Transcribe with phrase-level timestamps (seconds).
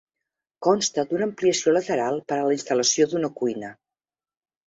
[0.67, 3.73] Consta d'una ampliació lateral per a la instal·lació d'una cuina.